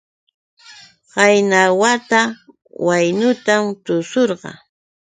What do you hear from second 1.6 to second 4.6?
wata waynutam tushurqaa.